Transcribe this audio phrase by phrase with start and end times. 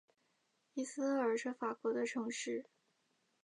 [0.73, 2.65] 伊斯特尔是法国的城市。